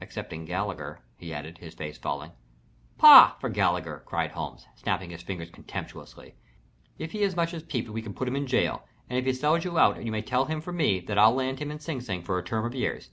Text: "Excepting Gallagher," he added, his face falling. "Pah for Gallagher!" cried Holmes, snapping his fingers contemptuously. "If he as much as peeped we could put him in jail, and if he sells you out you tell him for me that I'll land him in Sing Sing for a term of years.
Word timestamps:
"Excepting 0.00 0.44
Gallagher," 0.44 1.00
he 1.16 1.34
added, 1.34 1.58
his 1.58 1.74
face 1.74 1.98
falling. 1.98 2.30
"Pah 2.96 3.30
for 3.40 3.48
Gallagher!" 3.48 4.04
cried 4.06 4.30
Holmes, 4.30 4.68
snapping 4.76 5.10
his 5.10 5.22
fingers 5.24 5.50
contemptuously. 5.50 6.36
"If 6.96 7.10
he 7.10 7.24
as 7.24 7.34
much 7.34 7.52
as 7.52 7.64
peeped 7.64 7.90
we 7.90 8.00
could 8.00 8.14
put 8.14 8.28
him 8.28 8.36
in 8.36 8.46
jail, 8.46 8.84
and 9.10 9.18
if 9.18 9.26
he 9.26 9.32
sells 9.32 9.64
you 9.64 9.76
out 9.76 10.00
you 10.04 10.22
tell 10.22 10.44
him 10.44 10.60
for 10.60 10.72
me 10.72 11.00
that 11.00 11.18
I'll 11.18 11.34
land 11.34 11.58
him 11.58 11.72
in 11.72 11.80
Sing 11.80 12.00
Sing 12.00 12.22
for 12.22 12.38
a 12.38 12.44
term 12.44 12.64
of 12.64 12.72
years. 12.76 13.10